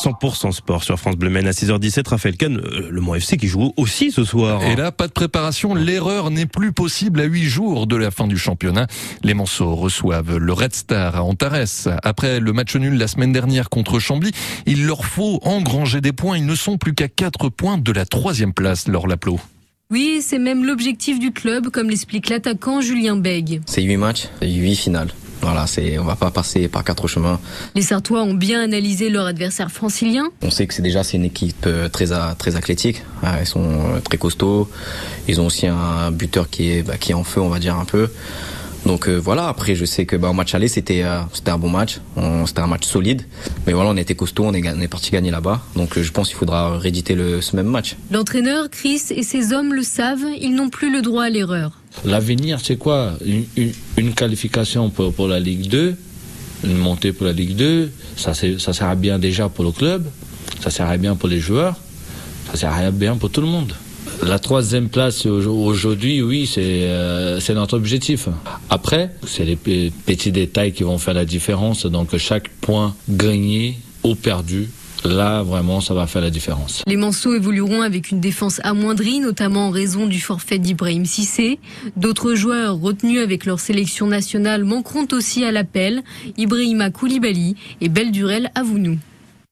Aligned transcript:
100% 0.00 0.52
sport 0.52 0.82
sur 0.82 0.98
France 0.98 1.16
Bleu 1.16 1.28
Maine 1.28 1.46
à 1.46 1.50
6h17. 1.50 2.08
Raphaël 2.08 2.36
Kahn, 2.36 2.56
euh, 2.56 2.88
le 2.90 3.00
Mont 3.02 3.14
FC 3.14 3.36
qui 3.36 3.48
joue 3.48 3.74
aussi 3.76 4.10
ce 4.10 4.24
soir. 4.24 4.62
Et 4.64 4.74
là, 4.74 4.92
pas 4.92 5.06
de 5.06 5.12
préparation. 5.12 5.74
L'erreur 5.74 6.30
n'est 6.30 6.46
plus 6.46 6.72
possible 6.72 7.20
à 7.20 7.24
huit 7.24 7.44
jours 7.44 7.86
de 7.86 7.96
la 7.96 8.10
fin 8.10 8.26
du 8.26 8.38
championnat. 8.38 8.86
Les 9.22 9.34
Manceaux 9.34 9.74
reçoivent 9.74 10.38
le 10.38 10.52
Red 10.54 10.74
Star 10.74 11.16
à 11.16 11.22
Antares. 11.22 11.88
Après 12.02 12.40
le 12.40 12.52
match 12.54 12.74
nul 12.76 12.96
la 12.96 13.08
semaine 13.08 13.32
dernière 13.32 13.68
contre 13.68 13.98
Chambly, 13.98 14.30
il 14.64 14.86
leur 14.86 15.04
faut 15.04 15.38
engranger 15.42 16.00
des 16.00 16.12
points. 16.12 16.38
Ils 16.38 16.46
ne 16.46 16.54
sont 16.54 16.78
plus 16.78 16.94
qu'à 16.94 17.08
quatre 17.08 17.50
points 17.50 17.76
de 17.76 17.92
la 17.92 18.06
troisième 18.06 18.54
place, 18.54 18.88
leur 18.88 19.06
Laplot. 19.06 19.38
Oui, 19.90 20.22
c'est 20.22 20.38
même 20.38 20.64
l'objectif 20.64 21.18
du 21.18 21.32
club, 21.32 21.68
comme 21.68 21.90
l'explique 21.90 22.30
l'attaquant 22.30 22.80
Julien 22.80 23.16
Beg. 23.16 23.60
C'est 23.66 23.82
huit 23.82 23.96
matchs, 23.96 24.28
huit 24.40 24.76
finales. 24.76 25.10
Voilà, 25.42 25.66
c'est, 25.66 25.98
on 25.98 26.04
va 26.04 26.16
pas 26.16 26.30
passer 26.30 26.68
par 26.68 26.84
quatre 26.84 27.08
chemins. 27.08 27.40
Les 27.74 27.82
Sartois 27.82 28.22
ont 28.22 28.34
bien 28.34 28.60
analysé 28.62 29.08
leur 29.08 29.26
adversaire 29.26 29.70
francilien. 29.70 30.28
On 30.42 30.50
sait 30.50 30.66
que 30.66 30.74
c'est 30.74 30.82
déjà 30.82 31.02
c'est 31.02 31.16
une 31.16 31.24
équipe 31.24 31.64
euh, 31.66 31.88
très 31.88 32.08
très 32.38 32.56
athlétique. 32.56 33.02
Ils 33.40 33.46
sont 33.46 33.62
euh, 33.62 34.00
très 34.00 34.18
costauds. 34.18 34.68
Ils 35.28 35.40
ont 35.40 35.46
aussi 35.46 35.66
un 35.66 36.10
buteur 36.10 36.50
qui 36.50 36.70
est 36.70 36.82
bah, 36.82 36.98
qui 36.98 37.12
est 37.12 37.14
en 37.14 37.24
feu, 37.24 37.40
on 37.40 37.48
va 37.48 37.58
dire 37.58 37.76
un 37.76 37.84
peu. 37.84 38.08
Donc 38.86 39.08
euh, 39.08 39.16
voilà, 39.16 39.48
après 39.48 39.74
je 39.74 39.84
sais 39.84 40.06
que 40.06 40.16
bah, 40.16 40.30
au 40.30 40.32
match 40.32 40.54
aller 40.54 40.68
c'était 40.68 41.02
euh, 41.02 41.20
c'était 41.32 41.50
un 41.50 41.58
bon 41.58 41.68
match, 41.68 42.00
c'était 42.46 42.60
un 42.60 42.66
match 42.66 42.86
solide, 42.86 43.22
mais 43.66 43.72
voilà 43.72 43.90
on 43.90 43.96
était 43.96 44.14
costaud, 44.14 44.44
on 44.46 44.54
est, 44.54 44.66
on 44.68 44.80
est 44.80 44.88
parti 44.88 45.10
gagner 45.10 45.30
là-bas, 45.30 45.60
donc 45.76 45.98
euh, 45.98 46.02
je 46.02 46.10
pense 46.12 46.28
qu'il 46.28 46.36
faudra 46.38 46.78
rééditer 46.78 47.14
le, 47.14 47.40
ce 47.42 47.56
même 47.56 47.66
match. 47.66 47.96
L'entraîneur 48.10 48.70
Chris 48.70 49.02
et 49.10 49.22
ses 49.22 49.52
hommes 49.52 49.74
le 49.74 49.82
savent, 49.82 50.24
ils 50.40 50.54
n'ont 50.54 50.70
plus 50.70 50.90
le 50.90 51.02
droit 51.02 51.24
à 51.24 51.30
l'erreur. 51.30 51.72
L'avenir 52.04 52.58
c'est 52.62 52.76
quoi? 52.76 53.12
Une, 53.24 53.44
une, 53.56 53.72
une, 53.98 54.14
qualification 54.14 54.88
pour, 54.88 55.12
pour 55.12 55.28
la 55.28 55.40
Ligue 55.40 55.68
2, 55.68 55.96
une 56.64 56.76
montée 56.78 57.12
pour 57.12 57.26
la 57.26 57.32
Ligue 57.32 57.56
2, 57.56 57.90
ça, 58.16 58.32
ça 58.32 58.72
sert 58.72 58.88
à 58.88 58.94
bien 58.94 59.18
déjà 59.18 59.48
pour 59.50 59.64
le 59.64 59.72
club, 59.72 60.06
ça 60.62 60.70
sert 60.70 60.88
à 60.88 60.96
bien 60.96 61.16
pour 61.16 61.28
les 61.28 61.40
joueurs, 61.40 61.76
ça 62.50 62.56
sert 62.56 62.72
à 62.72 62.90
bien 62.90 63.16
pour 63.16 63.30
tout 63.30 63.42
le 63.42 63.46
monde. 63.46 63.74
La 64.22 64.38
troisième 64.38 64.88
place 64.88 65.24
aujourd'hui, 65.24 66.22
oui, 66.22 66.46
c'est 66.46 66.60
euh, 66.60 67.40
c'est 67.40 67.54
notre 67.54 67.76
objectif. 67.76 68.28
Après, 68.68 69.10
c'est 69.26 69.44
les 69.44 69.56
petits 69.56 70.32
détails 70.32 70.72
qui 70.72 70.82
vont 70.82 70.98
faire 70.98 71.14
la 71.14 71.24
différence. 71.24 71.86
Donc 71.86 72.16
chaque 72.18 72.48
point 72.60 72.94
gagné 73.08 73.78
ou 74.04 74.14
perdu 74.14 74.68
Là, 75.04 75.42
vraiment, 75.42 75.80
ça 75.80 75.94
va 75.94 76.06
faire 76.06 76.20
la 76.20 76.30
différence. 76.30 76.82
Les 76.86 76.96
Manceaux 76.96 77.34
évolueront 77.34 77.80
avec 77.80 78.10
une 78.10 78.20
défense 78.20 78.60
amoindrie, 78.64 79.20
notamment 79.20 79.68
en 79.68 79.70
raison 79.70 80.06
du 80.06 80.20
forfait 80.20 80.58
d'Ibrahim 80.58 81.06
Sissé. 81.06 81.58
D'autres 81.96 82.34
joueurs 82.34 82.78
retenus 82.78 83.20
avec 83.20 83.46
leur 83.46 83.60
sélection 83.60 84.06
nationale 84.06 84.64
manqueront 84.64 85.06
aussi 85.12 85.44
à 85.44 85.52
l'appel. 85.52 86.02
Ibrahima 86.36 86.90
Koulibaly 86.90 87.56
et 87.80 87.88
Beldurel 87.88 88.50
Avounou. 88.54 88.98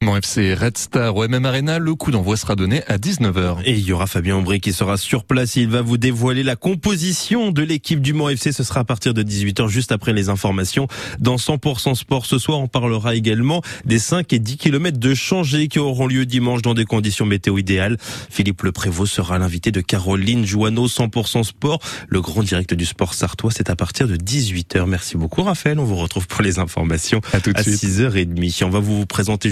Mon 0.00 0.16
FC 0.16 0.54
Red 0.54 0.78
Star 0.78 1.16
au 1.16 1.26
MM 1.26 1.44
Arena, 1.44 1.80
le 1.80 1.92
coup 1.96 2.12
d'envoi 2.12 2.36
sera 2.36 2.54
donné 2.54 2.84
à 2.86 2.98
19h. 2.98 3.62
Et 3.64 3.72
il 3.72 3.80
y 3.80 3.92
aura 3.92 4.06
Fabien 4.06 4.36
Aubry 4.36 4.60
qui 4.60 4.72
sera 4.72 4.96
sur 4.96 5.24
place. 5.24 5.56
Il 5.56 5.70
va 5.70 5.82
vous 5.82 5.98
dévoiler 5.98 6.44
la 6.44 6.54
composition 6.54 7.50
de 7.50 7.62
l'équipe 7.62 8.00
du 8.00 8.12
Mont 8.12 8.28
FC. 8.28 8.52
Ce 8.52 8.62
sera 8.62 8.78
à 8.78 8.84
partir 8.84 9.12
de 9.12 9.24
18h, 9.24 9.66
juste 9.66 9.90
après 9.90 10.12
les 10.12 10.28
informations. 10.28 10.86
Dans 11.18 11.34
100% 11.34 11.96
Sport 11.96 12.26
ce 12.26 12.38
soir, 12.38 12.60
on 12.60 12.68
parlera 12.68 13.16
également 13.16 13.60
des 13.86 13.98
5 13.98 14.32
et 14.32 14.38
10 14.38 14.56
km 14.58 14.98
de 14.98 15.14
changés 15.14 15.66
qui 15.66 15.80
auront 15.80 16.06
lieu 16.06 16.26
dimanche 16.26 16.62
dans 16.62 16.74
des 16.74 16.84
conditions 16.84 17.26
météo 17.26 17.58
idéales. 17.58 17.96
Philippe 18.30 18.62
Le 18.62 18.70
Prévost 18.70 19.12
sera 19.12 19.36
l'invité 19.40 19.72
de 19.72 19.80
Caroline 19.80 20.46
Joanneau, 20.46 20.86
100% 20.86 21.42
Sport. 21.42 21.80
Le 22.08 22.20
grand 22.20 22.44
direct 22.44 22.72
du 22.72 22.86
sport 22.86 23.14
sartois, 23.14 23.50
c'est 23.50 23.68
à 23.68 23.74
partir 23.74 24.06
de 24.06 24.16
18h. 24.16 24.86
Merci 24.86 25.16
beaucoup 25.16 25.42
Raphaël. 25.42 25.80
On 25.80 25.84
vous 25.84 25.96
retrouve 25.96 26.28
pour 26.28 26.42
les 26.42 26.60
informations 26.60 27.20
à, 27.32 27.40
tout 27.40 27.52
de 27.52 27.58
à 27.58 27.62
6h30. 27.62 28.62
On 28.62 28.70
va 28.70 28.78
vous 28.78 29.06
présenter 29.06 29.46